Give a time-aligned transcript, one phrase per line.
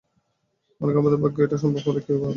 [0.81, 2.29] মনে করি আমাদের ভাগ্যে এটা সম্ভব হল কী করে?